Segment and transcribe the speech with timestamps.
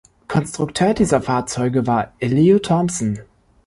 [0.27, 3.19] Konstrukteur dieser Fahrzeuge war Elihu Thomson.